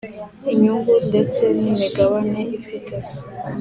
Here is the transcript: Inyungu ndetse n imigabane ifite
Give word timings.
Inyungu 0.53 0.93
ndetse 1.09 1.43
n 1.61 1.63
imigabane 1.71 2.39
ifite 2.57 2.95